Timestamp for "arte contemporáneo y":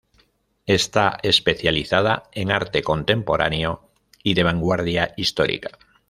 2.49-4.33